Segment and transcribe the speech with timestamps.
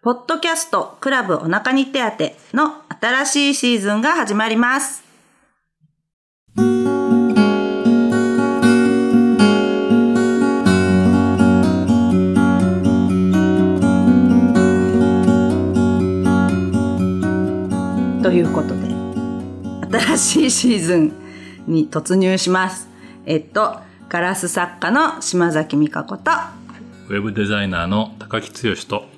[0.00, 1.98] ポッドキャストクラブお腹に手
[2.52, 5.02] 当の新しいシーズンが始まります。
[18.22, 21.12] ということで、新しいシーズン
[21.66, 22.88] に突入します。
[23.26, 26.30] えっと、ガラス作家の島崎美香子と、
[27.08, 29.17] ウェブデザイナーの高木剛と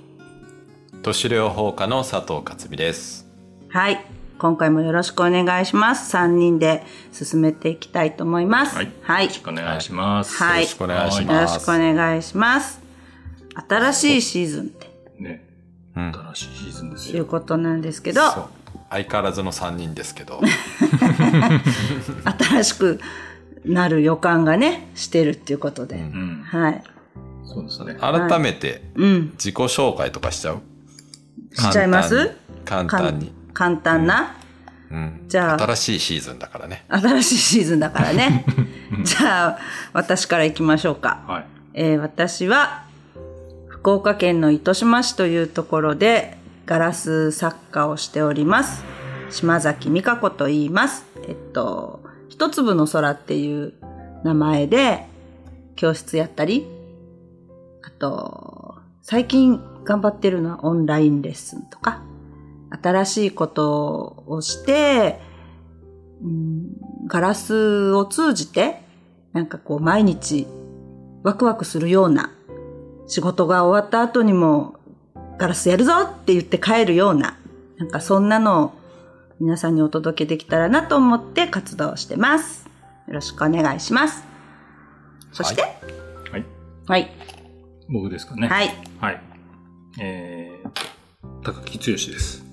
[1.02, 3.26] 都市療法家の佐藤克美です。
[3.68, 4.04] はい。
[4.38, 6.14] 今回もよろしくお願いします。
[6.14, 8.76] 3人で進めていきたいと思います。
[8.76, 9.24] はい、はい。
[9.24, 10.36] よろしくお願いします。
[10.36, 12.80] はいよろしくお願いしよますろしくお願いします。
[13.68, 15.48] 新しいシーズンってね、
[15.96, 17.16] うん新しいシーズンですよ。
[17.16, 18.20] いうことなんですけど、
[18.90, 20.40] 相変わらずの3人ですけど、
[22.50, 23.00] 新しく
[23.64, 25.96] なる予感がね、してるっていうことで。
[25.96, 26.82] うん、はい。
[27.46, 27.94] そうですね。
[27.94, 29.30] 改めてうん。
[29.32, 30.60] 自己紹介とかしちゃう？
[31.52, 32.32] しちゃいます
[32.64, 33.32] 簡単に。
[33.52, 34.36] 簡単な？
[34.90, 36.84] うん、じゃあ新しいシーズンだからね。
[36.88, 38.44] 新しいシーズンだからね。
[39.04, 39.58] じゃあ、
[39.92, 41.22] 私から行きましょうか。
[41.26, 41.46] はい。
[41.74, 42.84] えー私は
[43.68, 48.84] 福岡県の糸島市というところでガラス作家をしております
[49.30, 53.72] 島崎美香子と言いますえっと一粒の空っていう
[54.22, 55.06] 名前で
[55.76, 56.66] 教室やったり
[57.82, 62.02] あと最近頑張ってるのはオンラインレッスンとか
[62.82, 65.20] 新しいことをして、
[66.22, 66.68] うん、
[67.06, 68.82] ガラスを通じて
[69.32, 70.46] なんかこう毎日
[71.22, 72.32] ワクワクするような
[73.06, 74.76] 仕事が終わった後にも
[75.38, 77.36] ガラスやるぞって言って帰るような
[77.78, 78.80] なんかそんなのを
[79.40, 82.68] 皆さんにお届けできたらなと思って活動してます。
[83.08, 84.22] よろしくお願いします。
[85.32, 85.68] そして、は
[86.38, 86.44] い。
[86.86, 87.10] はい。
[87.88, 88.48] 僕ですかね。。
[88.48, 88.70] はいい。
[89.00, 89.29] はい。
[90.00, 92.44] えー、高木剛です。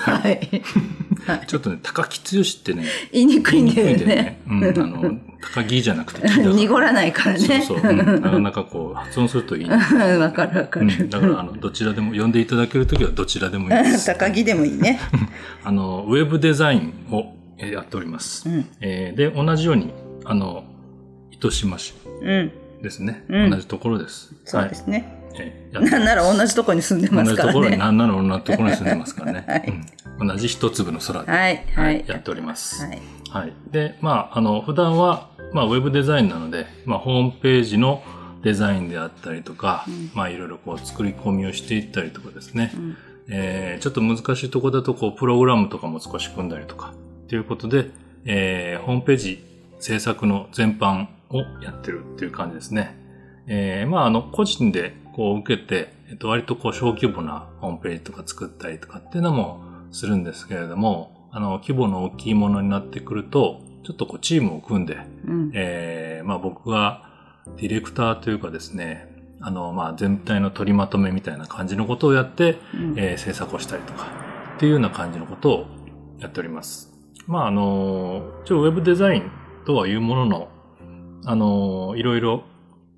[0.00, 0.40] はい。
[1.46, 4.40] ちょっとね、高木剛ってね、言いにくいんだよ言いにくいんだよね。
[4.48, 5.18] うん、あの、
[5.54, 6.28] 高木じゃなくて。
[6.42, 7.62] 濁らないからね。
[7.62, 9.76] そうそう、うんなかなかこう、発音するといい、ね。
[10.18, 11.08] わかるわかうん、る。
[11.08, 14.06] だから、あの、どちらでも、呼んでいただけるときはどちらでもいいです。
[14.06, 14.98] 高木でもいいね。
[15.62, 18.48] あの、ウェブデザインをえーやっております。
[18.48, 18.66] うん。
[18.80, 19.92] えーで、同じように、
[20.24, 20.64] あの、
[21.30, 22.52] 糸島市うん。
[22.82, 23.24] ですね。
[23.28, 24.34] うん同じところです。
[24.44, 24.98] そうですね。
[24.98, 25.21] はい。
[25.72, 27.76] なん なら同じとこに住んでま同じところに、すからね。
[27.78, 29.44] なんなら同じところに住んでますからね。
[29.48, 29.82] はい
[30.18, 31.64] うん、同じ一粒の空で、はい。
[31.74, 32.04] はい。
[32.06, 32.84] やっております。
[32.84, 32.98] はい。
[33.30, 33.52] はい。
[33.70, 38.02] で、まあ、あの、普段は、まあ、ウェブデザインなので、まあ、ホームページの
[38.42, 42.66] デザインであったりとか、まあ、いろいろこう、作り込みをしていったりとかですね。
[42.66, 42.96] ん
[43.28, 46.92] えーちょっと難しいところだと、こう、プログラムとかも少し組んだりとか、
[47.28, 47.90] ということで、
[48.24, 49.44] えーホームページ
[49.80, 52.96] 制作の全般をやってるっていう感じですね。
[53.46, 65.50] えーまあ、あの、個人でこう受けて、えっと、割とこう、小規模なホームページとか作ったりとかっていうのもするんですけれども、あの、規模の大きいものになってくると、ちょっとこう、チームを組んで、うん。
[65.54, 67.10] えーまあ僕が
[67.56, 69.08] ディレクターというかですね、
[69.40, 74.06] あの、まあ全体の取りまとめみたいな感じのことをやって、うんえー制作をしたりとか、
[74.56, 75.66] っていうような感じのことを
[76.20, 76.92] やっております。
[77.26, 79.30] まああの、一応ウェブデザイン
[79.66, 80.48] とはいうものの、
[81.24, 82.44] あの、いろいろ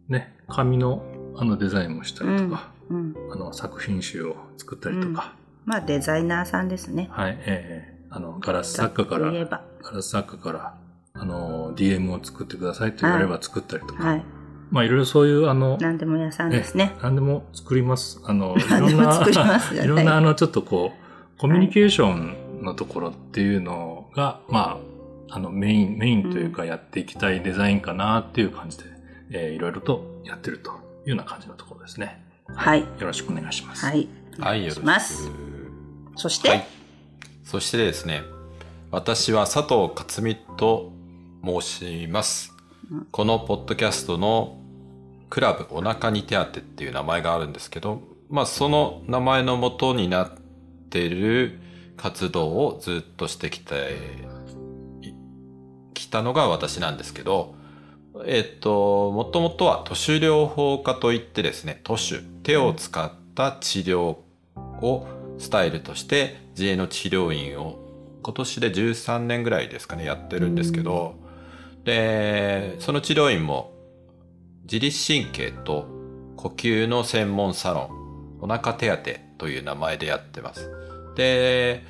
[0.08, 1.02] ね、紙の
[1.36, 3.14] あのデザインもしたりとか、うん。
[3.32, 5.34] あの作品集を作ったりとか、
[5.64, 7.08] まあ、デザイナーさんですね。
[7.10, 9.32] はい、えーあの、ガラス作家から。
[9.82, 10.74] ガラス作家から、
[11.14, 14.24] あの、DM を作ってくださいと言われれば作ったりとか、はい。
[14.70, 17.02] まあいろいろそういうあの、何でも屋さんですねえ。
[17.02, 18.20] 何でも作ります。
[18.24, 24.78] あの、 いろんな、いいろんなあの、ちょっとこう、コミュニケーションのところっていうのが、ま
[25.28, 28.84] あ、あの、メイン、メインというかやっていきたいデザインかなっていう感じで、
[29.30, 32.24] えーいろいろとやってるというような感じのところですね。
[32.54, 32.80] はい。
[32.80, 33.86] よろしくお願いします。
[33.86, 34.08] はい。
[34.38, 34.80] はい、よろしく。
[34.80, 35.30] します。
[36.16, 36.66] そして、はい。
[37.44, 38.22] そしてですね、
[38.90, 40.92] 私は佐藤克美と
[41.44, 42.52] 申します。
[43.10, 44.58] このポッドキャストの
[45.30, 50.30] クラブお腹に手当っていう名前があるんですけど、まあその名前の元になっ
[50.90, 51.60] ている
[51.96, 53.96] 活動をずっとしてきて、
[55.02, 55.14] い
[55.94, 57.54] きたのが私なんですけど、
[58.24, 64.16] えっと、もともとは都市療法家といってですね、都市、手を使った治療
[64.82, 65.06] を
[65.38, 67.76] スタイルとして自営の治療院を
[68.22, 71.16] 今年で13年ぐらいですかね、やってるんですけど、
[71.82, 73.72] で、その治療院も
[74.62, 75.88] 自律神経と
[76.36, 79.02] 呼吸の専門サロン、お腹手当
[79.38, 80.70] という名前でやってます。
[81.16, 81.82] で、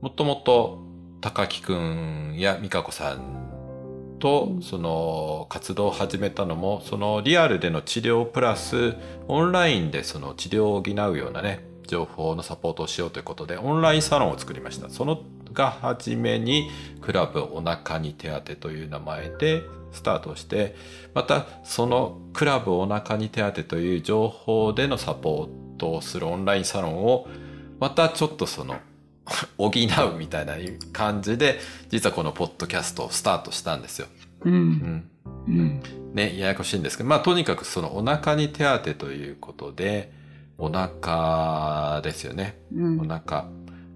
[0.00, 0.78] もともと
[1.20, 3.42] 高木くんや美香子さん
[4.22, 8.94] とその活動を始めたのもそのリアルでの治療プラス
[9.26, 14.88] オンラインでその治療を補うようなね情報のサポートをしようということで、オンラインサロンを作りました。
[14.88, 15.22] その
[15.52, 16.70] が初めに、
[17.02, 20.74] クラブお腹に手当という名前でスタートして、
[21.14, 27.28] またそのクラブお腹に手当という情報でのサポートをするオンラインサロンを、
[27.78, 28.76] またちょっとその、
[29.58, 30.54] 補うみたいな
[30.92, 31.58] 感じで、
[31.88, 34.06] 実はこのポッドキャストをスタートしたんですよ。
[34.44, 34.50] う。
[34.50, 35.10] うんん。
[35.48, 35.82] うん。
[36.14, 40.12] ね、ややこしいんですけど、まあとにかくそのお腹に手当ということで、
[40.58, 42.58] お腹ですよね。
[42.74, 43.46] うんお腹。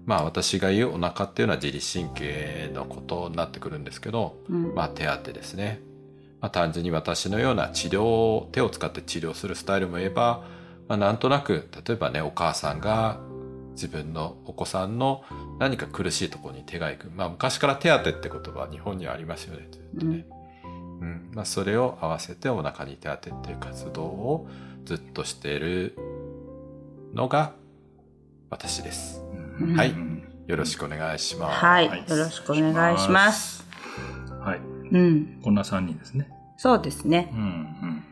[0.05, 5.81] まあ私が言うお腹っていうのは自律神経のことになってくるんですけど、うんまあ手当ですね。
[6.41, 10.43] まあ単純に私のような治療、手を使って治療するスタイルも言えば、
[10.87, 13.19] まあなんとなく、例えばね、お母さんが
[13.77, 15.23] 自分のお子さんの
[15.59, 17.11] 何か苦しいところに手が行く。
[17.15, 19.67] まあ昔から手当って言葉は日本にはありますよね。
[19.71, 20.25] ずっとね
[20.99, 24.47] うんまあ、それを合わせてお腹に手当てっていう活動を
[24.83, 25.95] ずっとしている
[27.13, 27.53] のが
[28.49, 29.23] 私です。
[29.59, 31.65] うんはいうんよろしくお願いします。
[31.65, 31.89] はい。
[31.89, 33.65] はいよろしくお願いします。
[34.39, 34.59] はい。
[34.59, 35.41] うん。
[35.43, 36.31] こんな3人ですね。
[36.55, 37.35] そうですねう。
[37.35, 38.03] ん、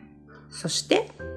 [0.50, 1.26] そして、うん。
[1.26, 1.35] うん。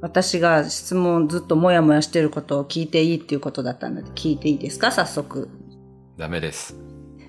[0.00, 4.92] 私が質問ずっともやもやしてることを聞いていいっていうことだったので、聞いていいですか？
[4.92, 5.48] 早速。
[6.16, 6.76] ダメです。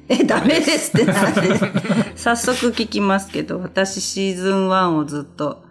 [0.08, 1.42] え、ダメですってなんで？
[2.16, 5.64] 早速聞きますけど、私シーズン1をずっと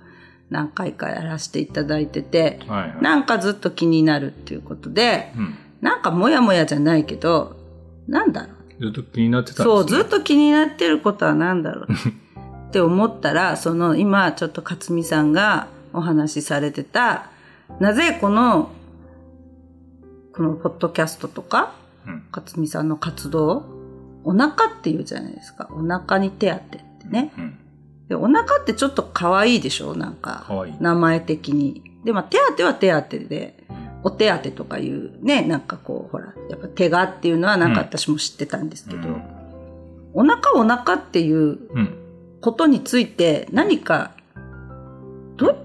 [0.50, 3.02] 何回かやらせていただいてて、はい、はい。
[3.02, 5.54] なんかずっと気になるっていうことで、うん。
[5.80, 7.56] なんかもやもやじゃないけど、
[8.08, 8.48] なんだろ
[8.80, 8.82] う？
[8.82, 11.86] ずっと気になってたんですそう、ねずっと気になってることは何だろう？
[12.68, 17.30] って思ったら、その今ちょっと勝美さんがお話しされてた、
[17.80, 18.70] なぜこの、
[20.34, 21.74] このポッドキャストとか、
[22.06, 22.24] うん。
[22.32, 23.64] 勝美さんの活動、
[24.24, 25.68] お腹って言うじゃないですか。
[25.72, 27.32] お腹に手当てってね。
[27.36, 27.58] うん。
[28.08, 29.94] でお腹ってちょっと可愛いでしょ？
[29.94, 30.44] なんか。
[30.46, 30.74] かわいい。
[30.80, 31.82] 名前的に。
[32.04, 33.64] で、まあ手当は手当で、
[34.02, 39.22] お手当とかいうね、なんかこう、ほら、やっぱ手がっていうのはなんか私も知ってたんですけど、うん
[40.14, 41.94] お腹お腹っていううん。
[42.40, 44.12] ことについて何か、
[45.36, 45.64] ど、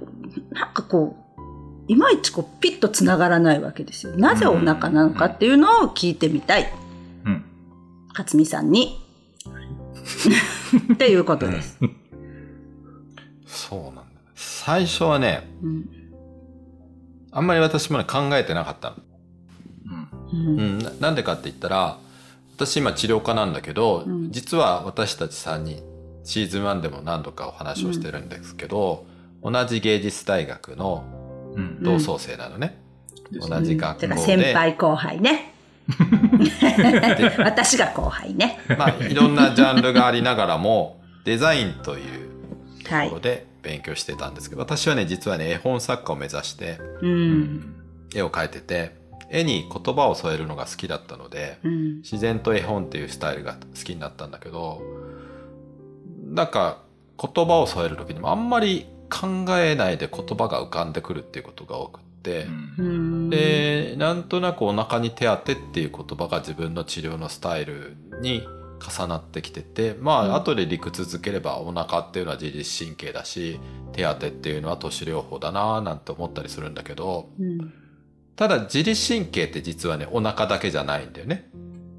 [0.54, 1.44] なんかこう、
[1.88, 4.16] いまいちこうピッとつながらないわけですよ。
[4.16, 6.72] なぜお腹なのかっていうのを聞いてみたい。
[7.26, 7.44] うん。
[8.10, 9.00] 勝美さんに。
[10.94, 11.78] っていうことです。
[13.46, 14.04] そうなんだ。
[14.36, 15.90] 最初はね、うん
[17.36, 18.96] あんまり私もね考えてなかったの。
[20.32, 20.40] うん。
[20.40, 21.98] うんうん、ななんでかって言ったら、
[22.56, 25.82] 私今治療家なんだけど、うん実は私たち3人、
[26.24, 29.06] シーズン1でも何度かお話をしてるんですけど、
[29.44, 31.04] 同じ芸術大学の
[31.56, 31.84] うん。
[31.84, 32.80] 同窓生なのね。
[33.32, 34.08] です同じ学校で。
[34.08, 35.54] だから先輩後輩ね。
[37.40, 38.60] 私が後輩ね。
[38.78, 42.30] まあ、いろんなジャンルがありながらも、デザインという
[42.90, 43.22] はいところ。
[43.22, 47.08] で勉強してたんですけど、私はね、実はね、絵本作家を目指してう。
[47.08, 47.76] うんん。
[48.14, 48.96] 絵を描いてて、
[49.30, 51.98] 絵に言葉を添えるのが好きだったので、うん。
[51.98, 54.82] 自然と絵本っていうスタイルが好きになったんだけど、
[56.26, 56.80] なんか
[57.18, 62.48] 言葉を添える時にもあんまり考えないで言葉が浮かんでくるっていうことが多くって、
[62.78, 63.30] うん。
[63.30, 68.48] で、なんとなくお腹に手当てっていう言葉が自分の治療のスタイルに
[68.80, 73.60] 重なってきてて、まあ、うん後で理屈づければお腹っていうのは自律神経だし、
[73.94, 77.74] 手当てっていうのは都市療法だなぁなんて思ったりするんだけど、うん。
[78.36, 81.50] ただ自律神経って実はね、お腹だけじゃないんだよね。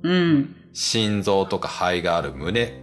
[0.02, 0.56] うん。
[0.72, 2.82] 心臓とか肺がある胸。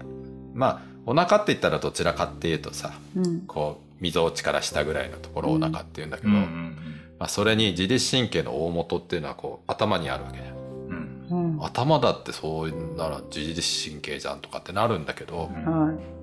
[0.53, 3.41] まあ、お腹って言ったらどちらかっていうとさ、うん。
[3.41, 6.35] こう、溝落ちから下ぐらいのところをお腹って言うんだけど、うん。
[6.35, 6.77] うん。
[7.19, 10.55] まあ、それに自律神経の大元っていうのはこう、頭にあるわけじゃん。
[10.55, 11.55] うん。
[11.55, 11.63] うん。
[11.63, 16.21] 頭だってそうなら自律神経じゃんとかってなるんだけど、はい。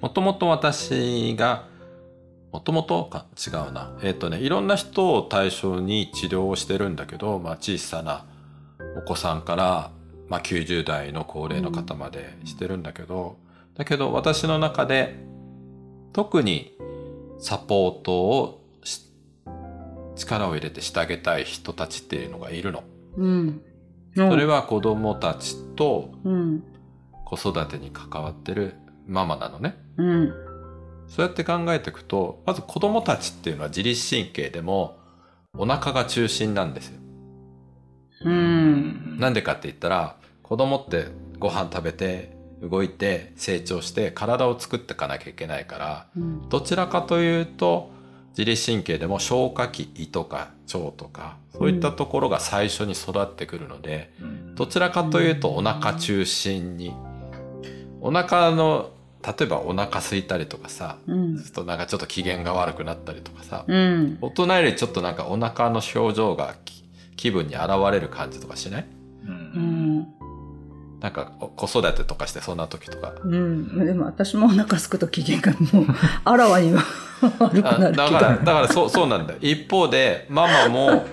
[0.00, 1.68] もともと私が、
[2.52, 3.96] もともとか違うな。
[4.02, 8.24] えっ、とね、いろんな人を対象に治療をしてるんだけど、まあ小さな
[8.98, 9.90] お子さんから、
[10.28, 13.36] まあ90代の高齢の方までしてるんだけど、
[13.76, 15.16] だけど私の中で
[16.12, 16.76] 特に
[17.38, 19.02] サポートをし
[20.16, 22.84] 力を入れてしてあげたい人たちっていうのがいるの。
[23.16, 23.62] うん。
[24.14, 26.62] それは子供たちとうん。
[27.26, 28.74] 子育てに関わってる
[29.06, 29.76] ママなのね。
[29.96, 30.32] うん。
[31.08, 34.96] そうやって考えていくと、まず子供たちっていうのは自律神経でも
[35.56, 37.00] お腹が中心なんですよ。
[38.24, 39.18] うん。
[39.18, 41.06] なんでかって言ったら、子供って
[41.38, 46.48] ご飯食べて、動いて、成長して、体を作っていかなきゃいけないから、うん。
[46.48, 47.90] どちらかというと、
[48.30, 54.54] 自律神経でも消化器、胃とか腸とか、そういったところが最初に育ってくるので、うん。
[54.54, 56.92] どちらかというとお腹中心に、
[58.00, 58.90] お腹の
[59.26, 64.18] 例えばお腹空いたりとかさ、うんちょっとなんかちょっと機嫌が悪くなったりとかさ、うん。
[64.20, 66.84] 大人よりちょっとなんかお腹の表情がき
[67.16, 68.86] 気分に現れる感じとかしない？
[69.24, 70.06] うんうん。
[71.00, 73.14] なんかお子育てとかしてそんな時とか。
[73.22, 73.84] うん。
[73.84, 75.86] でも私もお腹すくと機嫌がもう、
[76.24, 76.82] あらわには
[77.38, 78.36] 悪くあなる気だから、が。
[78.36, 79.38] だからそう、そうなんだよ。
[79.42, 81.06] 一方で、ママも、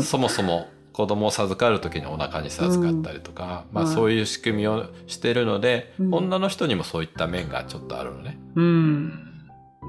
[0.00, 8.38] そもそも子供を授かる時にお腹に授かったりとか、まあはいそういう仕組みをしてるので、うん女の人にもそういった面がちょっとあるのね。
[8.54, 9.12] うん。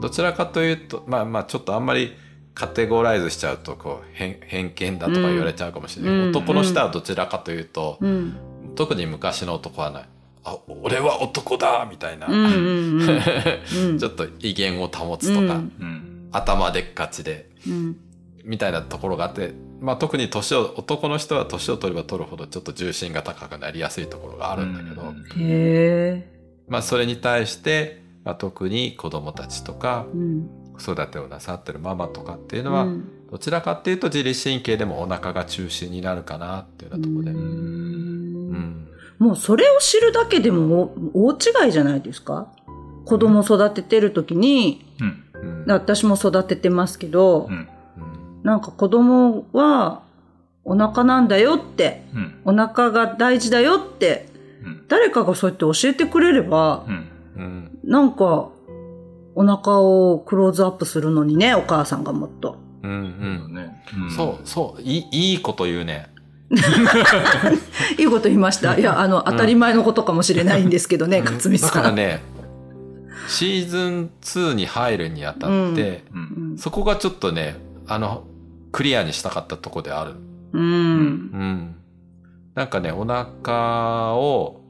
[0.02, 2.16] どちらかというと、まあまあちょっとあんまり
[2.56, 6.14] カテゴライズしちゃうと、こう、偏偏見だとか言われちゃうかもしれない。
[6.14, 8.38] うん男の人はどちらかというと、うん。
[8.76, 10.06] 特に昔の男はない。
[10.44, 12.46] あ、俺は男だみたいな、うん。
[12.46, 13.02] うん。
[13.90, 13.98] うん。
[14.00, 17.98] ちょっと威厳を保つとか、うんうん頭でっかちで、うん。
[18.44, 26.32] みたいなところがあって、まあ特に年を、男の人は年を取れば取るほどちょっと重心が高くなりやすいところがあるんだけど、うんへえ。
[26.68, 30.50] まあそれに対して、まあ、特に子供たちとか、うん。
[30.78, 37.32] 子育てをなさってるママとかっていうのは、うんどちらかっていうと自律神経でもお腹が中心になるかなっていうようなところで。
[39.18, 42.48] もうそれを知るだけでも大違いじゃないですか？
[43.06, 45.24] 子供育ててる時に、うん。
[45.42, 45.72] うん。
[45.72, 47.54] 私も育ててますけど、うん。
[47.54, 47.68] うん。
[48.44, 50.02] なんか子供は
[50.64, 52.42] お腹なんだよって、うん。
[52.46, 54.28] お腹が大事だよって、
[54.66, 54.86] うん。
[54.88, 57.08] 誰かがそうやって教えてくれればう、ん。
[57.38, 57.80] うん。
[57.84, 58.50] なんか
[59.36, 62.58] お腹をクローズアップするのにね、お母さんがもっと。
[62.84, 62.92] うん。
[62.92, 62.94] う
[63.52, 63.54] ん。
[63.54, 63.84] ね
[64.16, 66.10] そう、そう、いい、いいこと言うね。
[67.98, 68.78] いいこと言いました。
[68.78, 71.70] いや、あの、当たり前のことかもしれないんですけどね、うん勝美さん。
[71.70, 72.22] だからね、
[73.28, 76.58] シーズン2に入るにあたって、ううんん。
[76.58, 77.56] そこがちょっとね、
[77.88, 78.24] あの、
[78.72, 80.14] クリアにしたかったとこである。
[80.54, 80.64] うん。
[80.64, 81.76] うん。
[82.54, 84.62] なんかね、お腹を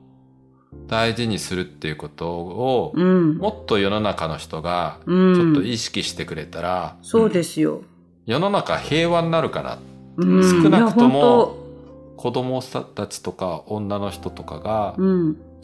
[0.87, 3.37] 大事にするっていうことを、うん。
[3.37, 5.35] もっと世の中の人がうん。
[5.35, 7.81] ちょっと意識してくれたら、そうですよ。
[8.25, 9.77] 世の中平和になるかな。
[10.17, 11.64] うん少なくとも
[12.17, 14.95] 子供たちとか女の人とかが。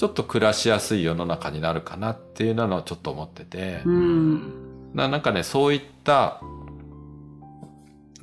[0.01, 4.91] ちょっと暮らしやすい世の中になるかなっていうのはちょっと思ってて、うん。
[4.95, 6.41] ななんかね、そういった、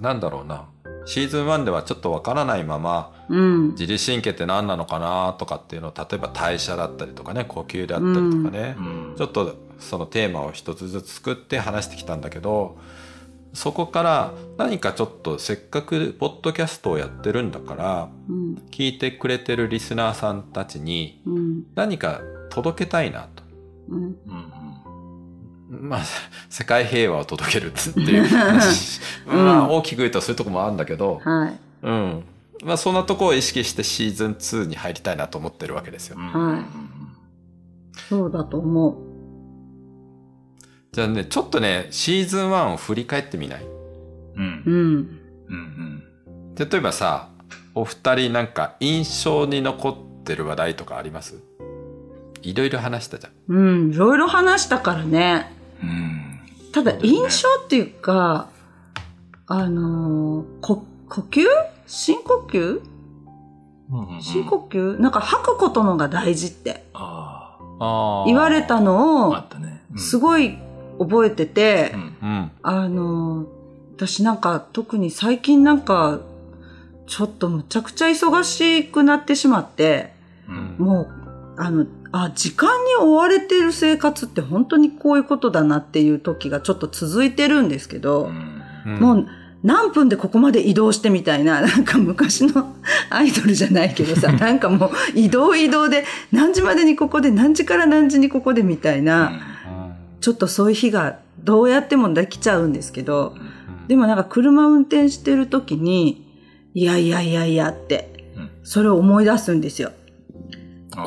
[0.01, 0.67] なんだろうな、
[1.07, 3.71] シーズン1ではちょっとわからないまま、うん。
[3.71, 12.77] 自律神経って何なのかなとかっていうのを、例えば代謝だったりとかね、呼吸であったりとかね、うんちょっとそのテーマを一つずつ作って話してきたんだけど、
[13.53, 18.55] そこから何かちょっとせっかくポッドキャストをやってるんだから、うん。
[18.71, 21.63] 聞いてくれてるリスナーさんたちにうん。
[21.75, 23.43] 何か届けたいなと。
[23.91, 24.03] うん。
[24.03, 24.53] うん
[25.71, 26.01] まあ、
[26.49, 29.01] 世界平和を届けるっていう 話。
[29.27, 31.59] まあ、大きく言うとそういうとこもあるんだけど、はい。
[31.83, 32.25] うん。
[32.65, 36.17] まあ、そんなとこを意識してシーズン2に入りたいなと思ってるわけですよ。
[36.19, 36.89] はい
[38.09, 39.08] そうだと思う。
[40.93, 43.65] じゃあね、ちょっとね、シーズン1を振り返ってみない？
[43.65, 44.63] うん。
[44.67, 45.21] うん。
[45.49, 46.05] うん
[46.57, 47.29] 例えばさ、
[47.75, 51.43] お二人なんか印象に残ってる話題とかあります？
[52.43, 53.33] いろいろ話したじゃん。
[53.55, 53.91] うん。
[53.93, 55.53] いろいろ話したからね。
[55.83, 56.41] うん。
[56.73, 58.49] ただ、印象っていうか、
[59.47, 61.45] あのーこ、呼吸？
[61.87, 62.81] 深呼吸？
[63.91, 65.01] うんうん深呼吸？
[65.01, 66.85] なんか吐くことのが大事って。
[66.95, 69.83] ああ言われたのをああったね。
[69.93, 69.99] うん。
[69.99, 70.59] すごい
[70.99, 71.95] 覚えてて。
[72.63, 73.59] あのー
[73.99, 76.21] 私なんか特に最近なんか
[77.09, 80.13] ちょっとむちゃくちゃ忙しくなってしまって、
[80.49, 80.77] うん。
[80.79, 81.09] もう、
[81.57, 88.31] あの、あ、時間に追われてる生活って本当にこういうことだなっていう時がちょっと続いてるんですけど、
[88.85, 89.27] もう
[89.65, 92.75] 何分でここまで移動してみたいな、 なんか昔の
[93.11, 99.33] アイドルじゃないけどさ、 なんかもう移動移動で何時までにここで何時から何時にここでみたいな、
[100.21, 103.35] ちょっとそういう日がどうやってもできちゃうんですけど、
[103.89, 106.27] でもなんか車運転してる時に、
[106.75, 108.51] いやいやいやいやって、うん。
[108.63, 109.93] それを思い出すんですよ。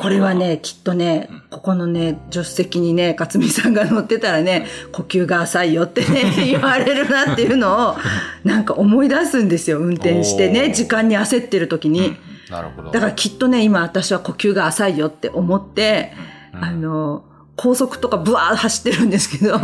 [0.00, 7.96] これはね、きっとねうん、ここのね、助手席にね、勝美さんが乗ってたらね、呼吸が浅いよってね、 言われるなっていうのを、
[8.44, 12.16] なんか思い出すんですよ、運転してね、時間に焦ってる時に。
[12.50, 12.90] なるほど。
[12.90, 16.14] だからきっとね、今私は呼吸が浅いよって思って、
[16.54, 16.64] うん。
[16.64, 17.24] あの、
[17.62, 19.54] 高速とかブワーッ走ってるんですけど、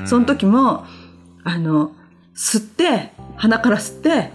[0.00, 0.08] うん。
[0.08, 0.86] その時も、
[1.44, 1.92] あの、
[2.34, 4.30] 吸って、鼻から吸って、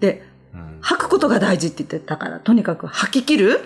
[0.00, 0.78] で、うん。
[0.80, 3.60] 吐くことが大事って言ってたから、とにかく吐き切る。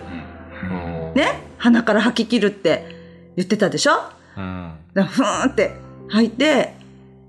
[0.63, 1.13] うん。
[1.15, 1.41] ね？
[1.57, 2.95] 鼻から吐き切るって
[3.35, 3.93] 言ってたでしょ？
[4.37, 4.73] うん。
[4.93, 5.75] だふーんって
[6.09, 6.75] 吐いて、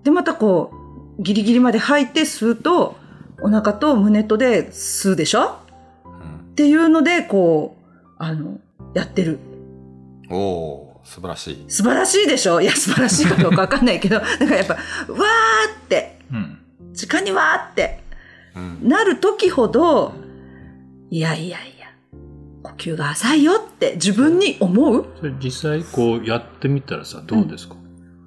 [0.04, 0.72] で、またこ
[1.18, 2.96] う、ギリギリまで吐いて吸うと、
[3.40, 5.56] お腹と胸とで吸うでしょ？
[6.04, 6.12] うん。
[6.52, 8.58] っていうので、こう、あの、
[8.92, 9.38] やってる。
[10.30, 11.64] おお素晴らしい。
[11.68, 12.60] 素晴らしいでしょ？
[12.60, 14.82] いや、素晴らしいかどうかわかんないけど、 だからやっぱ、わー
[15.84, 16.58] って、うん。
[16.92, 18.02] 時間にわーって
[18.56, 18.88] うん。
[18.88, 20.12] なる時ほど、
[21.10, 21.86] いやいやいや、
[22.62, 25.06] 呼吸が浅いよって自分に思う？
[25.18, 27.76] それ実際こうやってみたらさ、どうですか、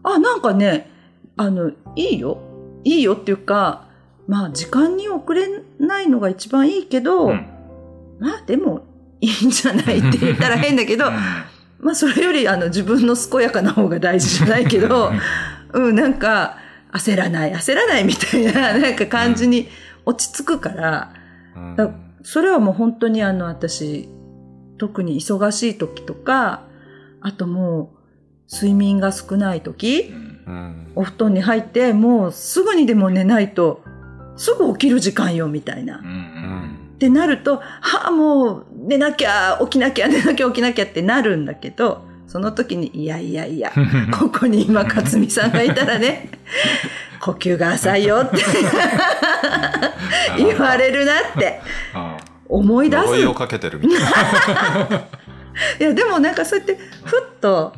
[0.03, 0.91] あ、なんかね、
[1.37, 2.39] あの、いいよ。
[2.83, 3.87] いいよっていうか、
[4.27, 5.47] まあ時間に遅れ
[5.79, 7.47] ないのが一番いいけど、うん
[8.19, 8.85] まあでも
[9.21, 11.05] いいんじゃないって言ったら変だけど、
[11.85, 15.11] まあそれよりあの自分の健やかな方が大事じゃないけど、
[15.71, 16.57] うん、なんか
[16.91, 19.69] 焦らない、焦らないみたいななんか感じに
[20.03, 21.13] 落ち着くから、
[21.55, 21.91] うんだ
[22.23, 24.09] それはもう本当にあの私、
[24.79, 26.63] 特に忙しい時とか、
[27.21, 27.93] あとも
[28.49, 30.11] う睡眠が少ない時、
[30.47, 30.91] うん。
[30.95, 33.83] お布団に入ってもうすぐにでも寝ないと
[34.37, 35.99] すぐ起きる時間よみたいな。
[35.99, 36.24] うんうん。
[36.95, 43.71] ってなると、はあ、もう寝なきゃ、起きなきゃ、寝なきゃ、起きなきゃってなるんだけど、その時に、いやいやいや、
[44.17, 46.29] ここに今、勝美さんがいたらね、
[47.21, 48.37] 呼吸が浅いよって
[50.37, 51.59] 言われるなって
[51.93, 53.03] あ思い出す。
[53.05, 54.97] 呪いをかけてるみたいな。
[55.79, 57.73] いや、でもなんかそうやって、ふっと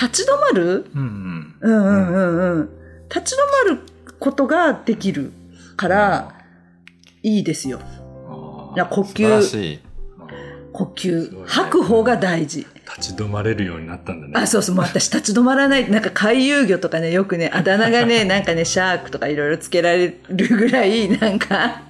[0.00, 0.86] 立ち止まる？
[0.94, 2.68] うんうんうんうんうんうん。
[3.08, 3.80] 立ち止まる
[4.18, 5.32] ことができる
[5.76, 6.28] から、
[7.22, 7.80] いいですよ。
[8.76, 9.80] あいや呼吸。
[10.72, 12.66] 呼吸、ね吐く方が大事。
[12.86, 14.32] 立ち止まれるようになったんだね。
[14.36, 15.90] あ、そうそう、もう私立ち止まらない。
[15.90, 21.82] なんか回遊魚とかね、よくね、あだ名がね、 なんかね、シャークとかいろいろつけられるぐらい、なんか、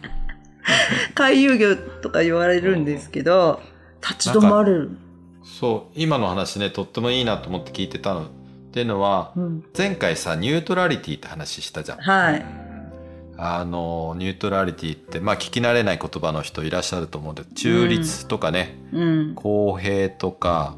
[1.15, 3.61] 回遊魚とか言われるんですけど、
[4.01, 4.91] 立ち止まれる。
[5.45, 8.27] そう、今の話ね、とってもいいなと思って聞いてたの。
[8.27, 8.29] っ
[8.77, 9.65] ていうのは、うん。
[9.77, 11.99] 前回さ、ニュートラリティって話したじゃん。
[11.99, 12.45] はい。
[13.39, 19.35] あの、ニュートラリティって、まあ聞き慣れない言葉の人いらっしゃると思うんで、中立とかね、うん。
[19.35, 20.77] 公平とか、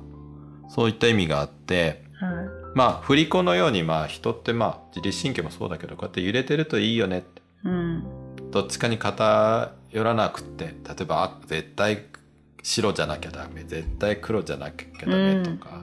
[0.69, 2.31] そういった意味があって、はい。
[2.75, 7.43] まあ振り子のように、まあ人ってまあ自律神経もそうだけど、こうやって揺れてるといいよねって。
[7.65, 8.05] うん。
[8.51, 10.73] どっちかに偏らなくって、例
[11.03, 12.07] えば、あ絶対
[12.63, 15.83] 白じゃなきゃダメ、絶対黒じゃなきゃダメとか、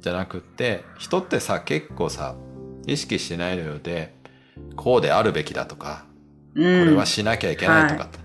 [0.00, 2.34] じゃなくって、人ってさ、結構さ、
[2.86, 4.14] 意識しないので、
[4.76, 6.04] こうであるべきだとか、
[6.54, 8.18] ここれはしなきゃいけないとかはって、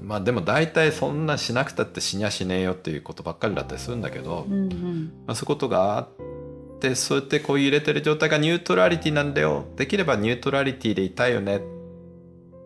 [0.00, 5.12] まあでも大体そんなしなくたって死にゃしねえよっていうことばっかりだったりするんだけど、うんうん。
[5.26, 6.08] まあ、そういうことがあっ
[6.80, 11.60] てそうやってこう揺れてる状態がニュートラリティなんだよできればニュートラリティでいたいよねっ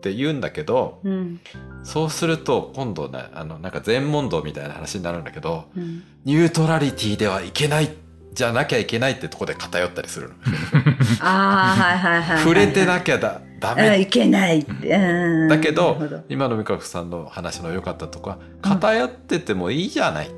[0.01, 1.39] て言うんだけどうん。
[1.83, 6.03] そうすると今度ねあのなんか全問答みたいな話になるんだけどうん。
[6.25, 7.89] ニュートラリティではいけない
[8.33, 10.35] じゃなきゃいけないってとこで偏ったりするの。
[11.21, 12.39] ああ、はいはいはいはい。
[12.39, 14.95] 触れてなきゃだダあメいけないって。
[14.95, 20.29] うんだけどなるほ今の美香子さんの話の良かったとこは偏っててもいいじゃない、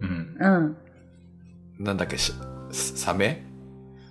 [0.00, 0.36] うん。
[0.38, 0.48] う
[1.82, 1.84] ん。
[1.84, 2.32] なんだっけし
[2.72, 3.44] サメ？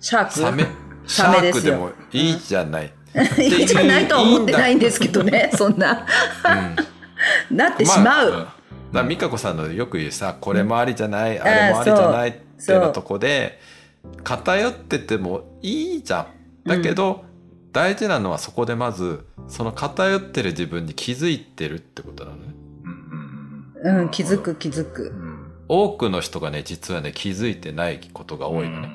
[0.00, 0.32] シャーク？
[0.32, 0.66] サメ？
[1.06, 2.92] シサャークでもいいじゃない。
[3.38, 5.90] いいじゃないとは思ってないんですけどね、そんな。
[5.90, 7.00] うん
[7.50, 8.30] なってしまう。
[8.30, 8.54] だか
[8.92, 12.76] ら美香子さんのよく言うさこれもありじゃない、んあれもありじゃないってそう。
[12.76, 13.58] いうのとこで
[14.22, 16.68] 偏っててもいいじゃん。
[16.68, 17.24] だけど、
[17.72, 22.42] 大事なのはそこでまずその偏ってる自分に気づいてるってことなのね。
[23.82, 25.04] うんうん、気づく気づく。
[25.04, 25.52] うん。
[25.68, 28.88] 多くの人がね実はね気づいてないことが多いのね、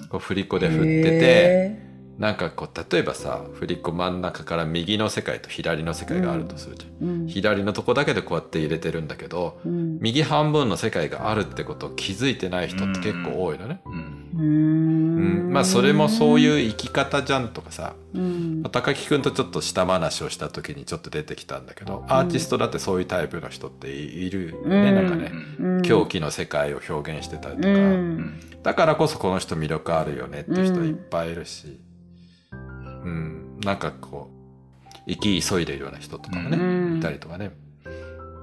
[0.00, 0.08] うん。
[0.08, 1.87] こう振り子で振っててへ
[2.18, 7.28] なんかこう例えばさ振り子真ん中から右の世界と左の世界があるとするじゃん、ーうん。
[7.28, 9.98] 左のとこだけでこうやって入れてるんだけどうん。
[10.00, 13.80] 右半分の世界があるってことを気づいてない人って結構多いのね。
[13.84, 15.50] うん。
[15.52, 18.62] まあそれもそういう生き方じゃんとかさ、うん。
[18.64, 24.94] 高木くんとちょっと下話をした時にちょっと出てきたんだけど、アーティストだってそういうタイプの人っているよね、うん。
[24.94, 25.82] なんかね、うん。
[25.82, 28.40] 狂気の世界を表現してたりとか、うん。
[28.62, 31.78] だからこそこの人魅力あるよねって人いっぱいいるし、
[33.08, 36.60] うん、なんかこう、生き急いでいるような人とかもね、う
[36.96, 36.98] ん。
[36.98, 37.52] いたりとかね。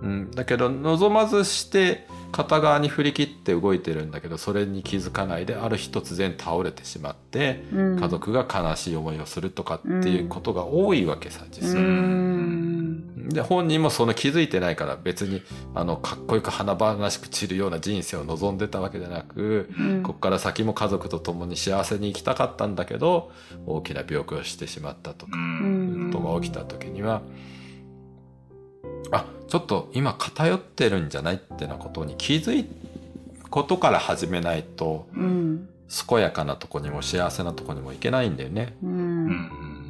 [0.02, 7.98] うん、だけど望まずして片側に振り切って動いてるんだけどそれに気づかないである日突然倒れてしまってうん。
[7.98, 11.82] 家族が悲しい思いをするとかっていうことが多いわけさ実う際。
[11.82, 13.30] ん。
[13.30, 15.44] で本人もその気づいてないから別に
[15.74, 20.04] あのかっこよく華々しく散るような人生を望んでたわけじゃなく、うん。
[20.04, 23.32] こっから先も家族と共に幸せに生きたかったんだけど
[23.66, 26.12] 大きな病気をしてしまったとか、うん。
[26.12, 27.22] ことが起きた時には
[29.12, 32.66] あちょっと今偏ってるんじゃないってなことに気づい
[33.50, 35.70] ことから始めないとうん
[36.08, 38.76] 健やかなとこにも幸せなとこにもいけないんだよね。
[38.84, 39.30] ううんん。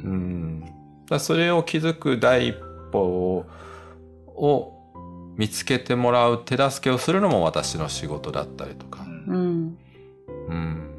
[0.04, 0.64] うん、
[1.08, 2.56] だそれを気づく第一
[2.92, 3.46] 歩を
[4.36, 4.72] を
[5.36, 9.78] 見つけてもらう手助けをするのも私の仕事だったりとか、うん
[10.48, 10.90] うん、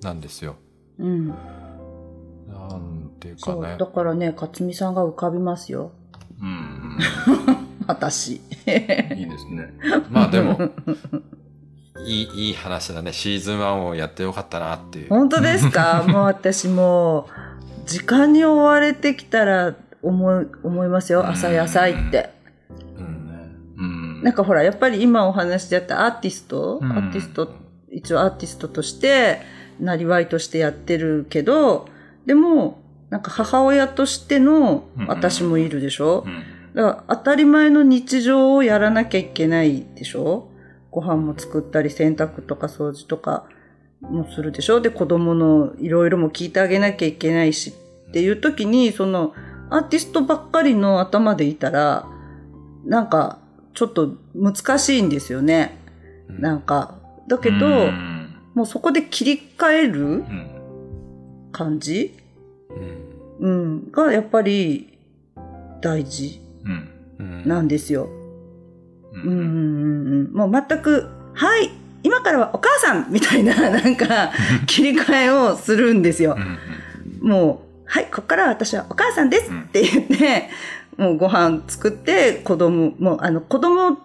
[0.00, 0.56] なんですよ。
[0.98, 1.28] うん。
[1.28, 1.34] な
[2.76, 3.66] んていうかそう。
[3.66, 3.86] ねだ。
[3.86, 5.92] からね、勝美さんが浮かびますよ。
[6.40, 6.69] うん。
[7.86, 8.32] 私。
[8.32, 9.72] いいですね。
[10.10, 10.58] まあでも、
[12.06, 13.12] いい、いい話だね。
[13.12, 15.08] シーズン1をやってよかったなっていう。
[15.08, 16.04] 本当ですか？
[16.08, 17.28] もう私も
[17.86, 21.26] う、時間に追われてきたら思い、思いますよ。
[21.26, 22.30] 浅い浅いって。
[22.98, 23.32] うんね
[23.78, 24.22] うん。
[24.22, 27.52] なんかほら、やっぱり今お話であったアーティスト、うんアーティスト、
[27.90, 29.40] 一応アーティストとして、
[29.80, 31.88] なりわいとしてやってるけど、
[32.26, 36.42] でも、なんか母親としての私もいるでしょ、うん。
[36.74, 40.48] だから当たり前の日常をやらなきゃいけないでしょ？
[40.90, 43.44] ご飯も作ったり洗濯とか掃除とか
[44.00, 44.80] もするでしょ？
[44.80, 47.72] で子供のいろいろも聞いてあげなきゃいけないし
[48.08, 49.34] っていう時にその
[49.68, 52.06] アーティストばっかりの頭でいたら
[52.84, 53.38] なんか
[53.74, 55.78] ちょっと難しいんですよね。
[56.28, 56.96] うんなんか。
[57.28, 58.34] だけど、うん。
[58.54, 61.48] もうそこで切り替えるうん。
[61.52, 62.16] 感じ？
[63.40, 63.90] うんうん。
[63.92, 64.98] がやっぱり
[65.80, 66.40] 大事
[67.46, 68.08] なんですよ。
[69.12, 70.50] ううんうんうんうん。
[70.50, 71.70] もう全く、はい、
[72.02, 74.30] 今からはお母さんみたいな、 なんか、
[74.66, 76.36] 切り替えをするんですよ
[77.22, 77.24] う。
[77.26, 77.28] ん。
[77.28, 80.50] もう、はい、ここからは私はお母さんですって言って、
[80.96, 83.98] もうご飯作って、子供、もうあの、子供、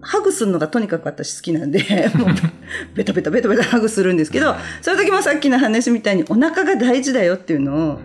[0.00, 1.80] ハグするのがとにかく私好きなんで、
[2.14, 2.28] もう、
[2.94, 8.00] ベタベタベタベタハグするんですけど、そういう時もさっきの話みたいにお腹が大事だよっていうの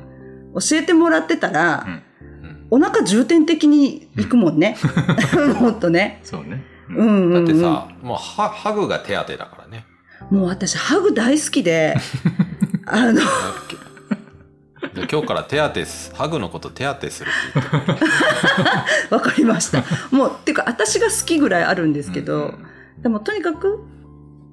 [0.54, 2.02] を教えてもらってたら、
[2.74, 4.78] お腹重点的に行くもんね。
[5.62, 6.20] もっとね。
[6.24, 6.64] そうね。
[6.90, 7.46] うんうん、うん。
[7.46, 9.86] だってさ、もうハハグが手当てだからね。
[10.32, 11.96] もう私、ハグ大好きで、
[12.88, 13.22] あの、
[14.96, 17.98] で今日から手当てす、ハグのこと手当てするって言っ。
[19.12, 19.84] わかりました。
[20.10, 22.66] もう、っていうか、私が好きぐらいあるんですけど、うん
[23.04, 23.84] でもとにかく、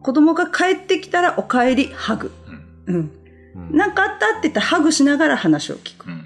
[0.03, 2.33] 子供が帰ってきたらお帰り、ハグ。
[2.87, 2.95] うん。
[2.95, 3.11] うん。
[3.55, 6.07] うんなんかあったって言ったらハグしながら話を聞く。
[6.07, 6.20] うん。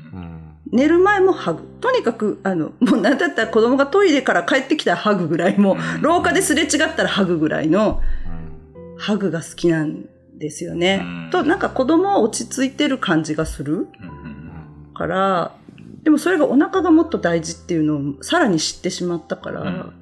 [0.74, 1.62] うん寝る前もハグ。
[1.80, 10.06] とにかく、あの、もうなんだったら子供がトイレから帰ってきたらハグぐらい、もう廊下ですれ違ったらハグぐらいのうんハグが好きなん
[10.36, 11.00] ですよね。
[11.02, 14.94] うんと、なんか子供は落ち着いてる感じがするうん。
[14.94, 15.56] から、
[16.02, 19.92] でもそれがお腹がもっと大事っていうのをさらに知ってしまったから、うん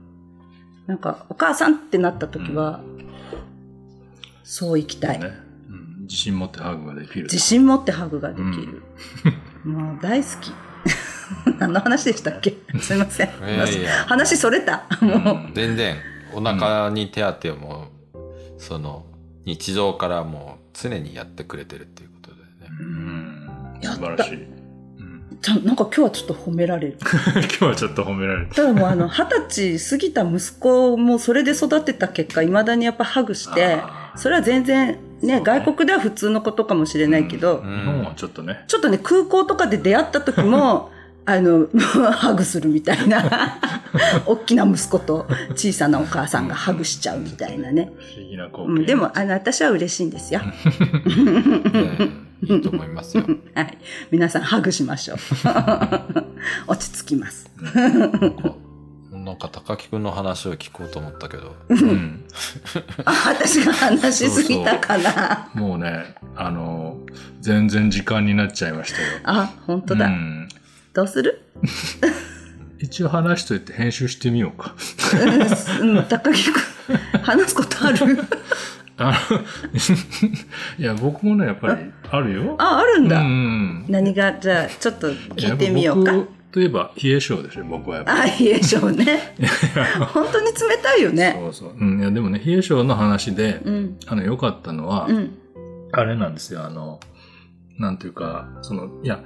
[0.86, 2.80] なんかお母さんってなった時は、
[4.42, 5.20] そう行きたい。
[6.02, 7.22] 自信持ってハグができる。
[7.24, 8.82] 自信持ってハグができる。
[9.64, 10.52] もう大好き。
[11.58, 12.56] 何の話でしたっけ？
[12.80, 13.28] すいません。
[13.28, 14.86] いやいや話それた。
[15.00, 15.52] もう。
[15.54, 15.96] 全然、
[16.32, 18.18] お腹に手当てをもう、
[18.58, 19.06] その、
[19.44, 22.68] 日常からもう常にやってくれてるっていうことだよね。
[22.80, 23.48] うん。
[23.82, 24.34] 素晴らしい。
[24.34, 24.52] うん
[25.40, 26.98] ちゃんなんか今日はちょっと褒められる。
[27.02, 27.10] 今
[27.42, 28.54] 日はちょっと褒められた。
[28.54, 33.78] ただもうあの、二十歳過ぎた息子もそれで育てた結果、未だにやっぱハグして
[34.14, 38.64] それは全然ね、外国では普通のことかもしれないけど、うん日本はちょっとね。
[38.66, 40.90] ちょっとね、空港とかで出会った時も、
[41.24, 41.68] あの、
[42.10, 43.58] ハグするみたいな、
[44.26, 47.92] 大きな息子と小さなお母さんがハグしちゃうみたいなね。
[47.96, 48.72] 不思議な光景。
[48.72, 50.40] うん、でも、あの、私は嬉しいんですよ。
[50.42, 53.24] ねいいと思いますよ。
[53.54, 53.78] はい。
[54.10, 55.18] 皆さんハグしましょう。
[56.66, 57.48] 落ち着きます。
[59.32, 62.24] なんか、高木くんの話を聞こうと思ったけど、うん。
[63.06, 65.50] あ、私が話しすぎたかな。
[65.54, 66.98] もうね、あの、
[67.40, 69.06] 全然時間になっちゃいましたよ。
[69.24, 70.04] あ、本当だ。
[70.04, 70.48] うん。
[70.92, 71.40] どうする？
[72.78, 74.74] 一応話しといて編集してみようか。
[75.80, 76.62] うん、うん高木くん、
[77.22, 78.18] 話すことある？
[80.78, 82.56] いや、僕もね、やっぱりあるよ。
[82.58, 83.20] あ、あるんだ。
[83.20, 83.86] うん。
[83.88, 86.12] 何が、じゃあ、ちょっと聞いてみようか
[86.52, 88.20] といえば、冷え性ですよ、僕はやっぱり。
[88.20, 89.34] あ、冷え性ね。
[90.12, 91.34] 本当に冷たいよね。
[91.38, 91.72] そうそう。
[91.78, 93.96] うん、いや、でもね、冷え性の話で、うん。
[94.06, 95.30] あの、良かったのは、うん。
[95.92, 97.00] あれなんですよ、あの、
[97.78, 99.20] なんていうか、その、いや、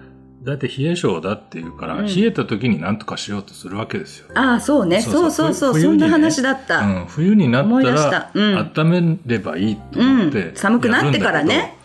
[0.47, 4.29] だいたい冷え性だっていうから、うん冷えた時に何とかしようとするわけですよ。
[4.35, 5.03] ああ、そうね。
[5.03, 6.79] そそううそうそうねそんな話だった。
[6.79, 11.76] うん、冬になった出したら、うん温めればいいと思って、うん寒くなってからね。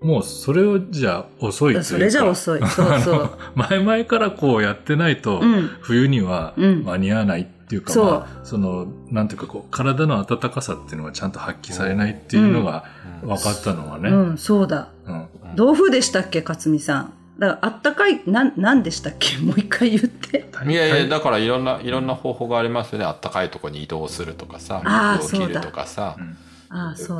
[0.00, 1.84] もうそれをじゃあ遅いというか。
[1.84, 2.60] それじゃ遅い。
[2.68, 3.30] そうそう。
[3.56, 8.10] 前々からこうやってないと、うん冬にはうん間に合わないっていうか、そうま
[8.42, 12.84] あ、その、なんていうかこう、体の温かさっていうのがちゃんと発揮されないっていうのが
[13.22, 14.10] 分かったのはね。
[14.10, 14.88] うん、そうだ。
[15.06, 17.12] うんどう風でしたっけ、勝美さん。
[17.38, 19.38] だから、あったかい、なん、なんでしたっけ？
[19.42, 20.48] もう一回言って。
[20.68, 23.04] いやいや、だからいろんな、いろんな方法がありますよね。
[23.04, 26.36] あったかいとこに移動するとかさ、あー服を着るとかさう、ん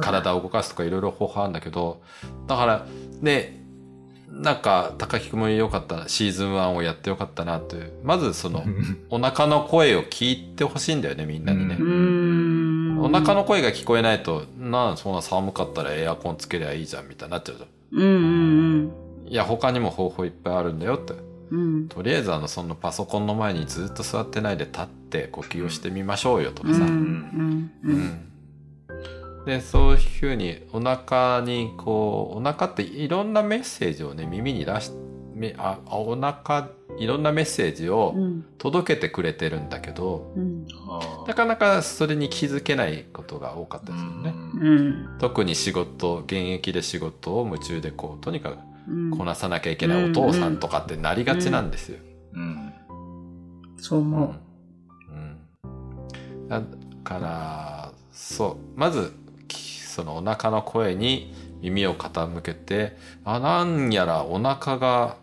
[0.00, 2.02] 体を動かすとかいろいろ方法あるんだけど、
[2.46, 2.87] だから、
[3.20, 3.58] ね、
[4.30, 7.92] なんか、高木くんもよかったな、シーズン1をやってよかったなという。
[8.04, 8.62] まずその、
[9.11, 11.76] お腹の声を聞いてほしいんだよね、みんなにね。
[13.00, 17.68] お腹の声が聞こえないと、なあ、そんな寒かったらエアコンつけりゃいいじゃん、みたいになっちゃうじゃん。
[18.00, 18.14] うんう
[18.84, 18.92] ん
[19.30, 21.14] いや、他にも方法いっぱいあるんだよって。
[21.50, 21.61] うん。
[21.61, 21.88] うん。
[21.88, 26.80] とりあえずあの、そのパソコンの前にずっと座ってないで立って呼吸をしてみましょうよとかさ。
[26.80, 27.88] うんうんう。
[27.88, 28.28] うんん
[29.48, 34.92] でそういうふうにお腹にこうお腹っていろんなメッセージをね耳に出し
[35.34, 38.44] めああお腹いろんなメッセージをうん。
[38.58, 40.66] 届けてくれてるんだけどうん。
[40.90, 44.34] あなかなかそれに気づけないことが多かったですよね。
[44.61, 45.16] うん。
[45.18, 49.16] 特に仕事現役で仕事を夢中でこうとにかくうん。
[49.16, 51.98] こなさなきゃいけないお父さんとかってなりがちなんですよ。
[52.34, 52.74] うん。
[53.78, 54.26] そう思
[55.06, 55.14] う。
[55.14, 56.48] ん。
[56.48, 56.61] だ
[57.02, 58.78] からそう。
[58.78, 59.27] まずき
[59.98, 65.16] そのお腹の声に耳を傾けてあなんやらお腹が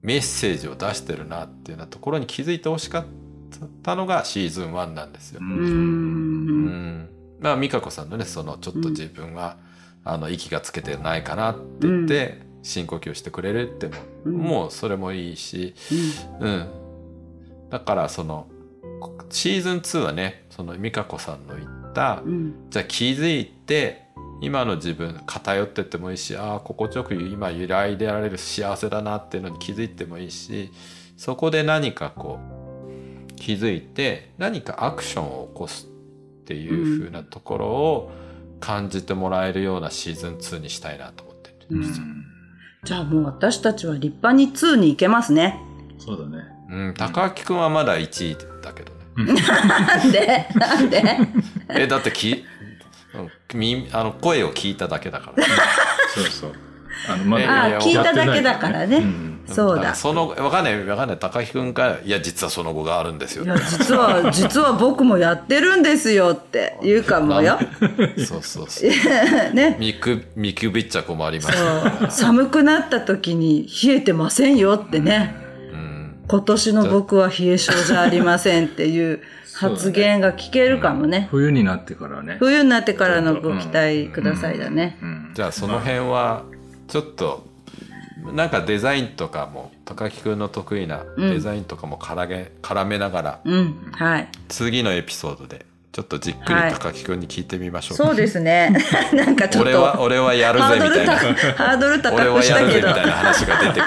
[0.00, 3.04] メッセージを出してるなっていうようなところに気づいてほしかっ
[3.82, 5.40] たのがシーズン1なんですよ。
[5.42, 5.44] う。
[5.44, 5.46] う。
[5.48, 7.08] うんん
[7.40, 9.58] まあ美香子さんのねそのちょっと自分は、
[10.02, 13.94] あの息がつけてないかなって言って、深呼吸してくれるっても、
[14.24, 15.74] うんもうそれもいいし、
[16.40, 16.68] うん。
[17.68, 18.46] だからその
[19.28, 21.66] シーズン2はねその美香子さんの言
[22.24, 22.54] うん。
[22.70, 24.04] じゃあ気づいて
[24.40, 30.70] 今の自分偏ってってもいいしああ心地よく今揺らいでられる幸せだなっていうのに気づいてもいいし
[31.16, 35.88] そこで何かこう気づいて何かアクションを起こすっ
[36.46, 38.12] ていう風なところを
[38.60, 42.06] 感じてもらえるようなシーズン2にしたいなと思ってるんですよ。
[42.84, 45.58] じゃあもう私たちは立派に2に行けますね。
[45.98, 46.44] そうだね。
[46.70, 48.93] うん、高木くんはまだ1位だけどね。
[49.16, 50.48] なんで？
[50.54, 51.02] なんで？
[51.70, 52.44] え、だってき、
[53.14, 55.44] うんみあの声を聞いただけだから。
[56.14, 56.52] そうそう。
[57.08, 58.96] あの、まいやいやああ、聞いただけだからね。
[58.96, 59.40] うん。
[59.46, 59.94] そうだ。
[59.94, 61.18] その、わかんない、わかんない。
[61.18, 63.48] 高木くんが、いや、実はその後があるんですよい。
[63.48, 67.58] や、実は、実は僕もやってるんですよって言うかもよ。
[68.26, 68.90] そうそうそう。
[69.54, 69.76] ね。
[69.78, 72.22] 見く、見くびっちゃ困りまそす。
[72.22, 72.26] う。
[72.26, 75.43] 寒くなった時に冷えてませんよってね。
[76.24, 76.28] うん。
[76.28, 79.22] 今年の僕は冷え性じゃありませんっていう
[79.54, 81.28] 発言が聞けるかもね。
[81.30, 82.36] 冬になってからね。
[82.40, 84.98] 冬になってからのご期待くださいだね。
[85.00, 85.30] うん。
[85.34, 86.44] じゃあ、その辺は、
[86.88, 87.46] ちょっと、
[88.32, 93.92] なんかデザインとかも、高木くんの得意なデザインとかも絡め、絡めながら、うん。
[93.92, 94.28] はい。
[94.48, 97.96] 次のエピソードで、ちょっとじっくりはい高木くんに聞いてみましょう。
[97.96, 98.76] そうですね。
[99.14, 99.70] なんかちょっと。
[99.70, 101.14] 俺は、俺はやるぜみたいな。
[101.16, 103.84] 高ハードル高俺くしたけどはやるぜみ、たいな話が出てくる。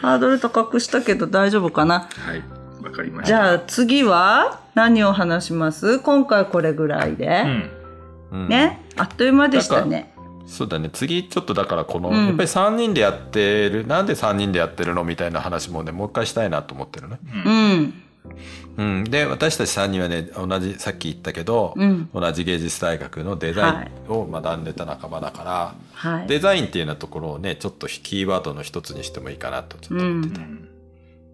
[0.00, 2.08] ハードル高くしたけど大丈夫かな？
[2.08, 2.42] はい。
[2.82, 3.26] わかりました。
[3.26, 5.98] じゃあ次は何を話します？
[5.98, 7.26] 今回これぐらいで。
[7.44, 7.70] うん。
[8.32, 8.80] うんね？
[8.96, 10.14] あっという間でしたね。
[10.46, 15.04] そうだね次ちょっとだからこの、うんやっぱり3人でやってるなんで3人でやってるの？
[15.04, 17.18] みたいな話もねもう一回したいなと思ってるね。
[17.44, 17.52] うん。
[18.76, 26.26] うん、で私たち3人はね同じさっき言ったけど、うん同じ芸術大学のデザインを学んでた仲間だから、はい。
[26.26, 30.68] デザインっていうようなところをねちょっとキーワードの一つにしてもいいかなとちょっと思ってて、うん。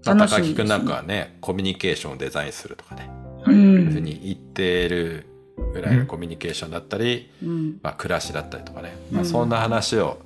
[0.04, 3.10] まあ高木君なんかはねコミュニケーションをデザインするとかね、
[3.42, 3.44] う。
[3.44, 5.26] そういうふうんに言ってる
[5.72, 7.78] ぐらいのコミュニケーションだったり、うん。
[7.82, 10.18] まあ、暮らしだったりとかね、まあ、うんそんな話を、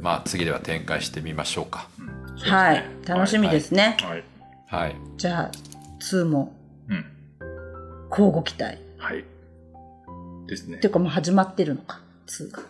[0.00, 1.88] まあ、次では展開してみましょうか。
[2.38, 2.84] はい。
[3.06, 3.96] 楽しみですね。
[4.00, 4.10] はい。
[4.10, 4.24] はい。
[5.16, 5.50] じゃあ、
[6.00, 6.52] 2も
[6.88, 7.04] うん。
[8.10, 8.78] 交互期待。
[8.98, 9.24] はい。
[10.48, 10.90] ですねってい。
[10.90, 12.00] うかもう始まってるのか。
[12.26, 12.62] 2が。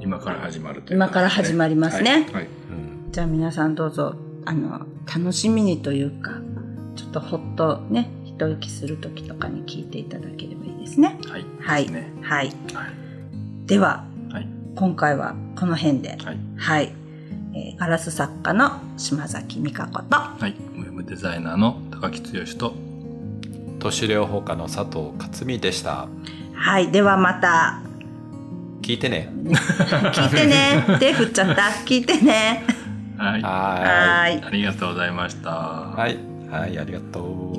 [0.00, 2.22] 今から始まるという今から始まりますねはい。
[2.32, 6.32] はいうん、じゃあ皆さんどうぞ、あの、楽しみにというか、
[6.96, 11.18] ちょっとほっとね、一息する時とかに聞いていただければいいですね。
[11.28, 11.44] はい。
[11.60, 11.90] はい。
[11.90, 12.12] ね。
[12.22, 12.46] はい。
[12.46, 12.56] はい。
[13.66, 14.48] では、はい。
[14.74, 16.16] 今回はこの辺で。
[16.24, 16.38] はい。
[16.56, 17.01] はい。
[17.54, 20.52] えーガラス作家の島崎美香子と、はい。
[20.76, 22.74] ウェブデザイナーの高木剛と、
[23.78, 26.08] 都市療法家の佐藤克美でした。
[26.54, 26.90] はい。
[26.90, 27.82] ではまた、
[28.82, 29.28] 聞いてね。
[30.12, 30.84] 聞いてね。
[30.98, 31.62] 手振っちゃった。
[31.84, 32.64] 聞いてね。
[33.16, 33.42] はい。
[33.42, 34.44] はい。
[34.44, 35.50] ありがとうございました。
[35.50, 35.52] い。
[35.98, 36.32] はい。
[36.50, 37.51] はい、ありがとう。